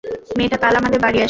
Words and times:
মেয়েটা 0.37 0.57
কাল 0.57 0.73
আমাদের 0.75 0.99
বাড়ি 0.99 1.09
আসবে। 1.09 1.19